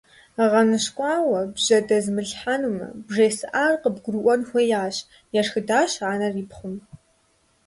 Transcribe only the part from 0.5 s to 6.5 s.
ГъэныщкӀуауэ бжьэдэзмылъхьэнумэ, бжесӀар къыбгурыӀуэн хуеящ,– ешхыдащ анэр и